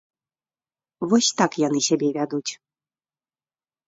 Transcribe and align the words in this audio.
Вось 1.11 1.29
так 1.41 1.51
яны 1.67 1.79
сябе 1.89 2.07
вядуць. 2.17 2.51